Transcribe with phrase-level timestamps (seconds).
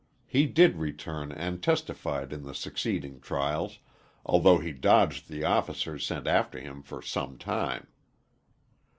[0.25, 3.77] He did return and testified in the succeeding trials,
[4.25, 7.85] although he dodged the officers sent after him for some time.